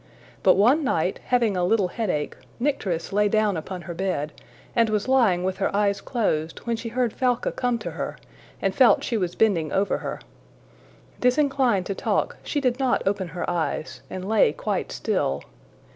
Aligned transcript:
But 0.41 0.55
one 0.57 0.83
night, 0.83 1.19
having 1.25 1.55
a 1.55 1.63
little 1.63 1.89
headache, 1.89 2.35
Nycteris 2.59 3.13
lay 3.13 3.29
down 3.29 3.55
upon 3.55 3.83
her 3.83 3.93
bed, 3.93 4.31
and 4.75 4.89
was 4.89 5.07
lying 5.07 5.43
with 5.43 5.57
her 5.57 5.69
eyes 5.75 6.01
closed, 6.01 6.57
when 6.63 6.75
she 6.75 6.89
heard 6.89 7.13
Falca 7.13 7.51
come 7.51 7.77
to 7.77 7.91
her, 7.91 8.17
and 8.63 8.73
felt 8.73 9.03
she 9.03 9.15
was 9.15 9.35
bending 9.35 9.71
over 9.71 9.99
her. 9.99 10.19
Disinclined 11.19 11.85
to 11.85 11.93
talk, 11.93 12.37
she 12.41 12.59
did 12.59 12.79
not 12.79 13.03
open 13.05 13.27
her 13.27 13.47
eyes, 13.47 14.01
and 14.09 14.27
lay 14.27 14.51
quite 14.53 14.91
still. 14.91 15.43